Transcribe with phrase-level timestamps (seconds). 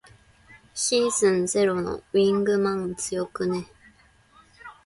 [0.73, 3.67] シーズンゼロのウィングマン強くね。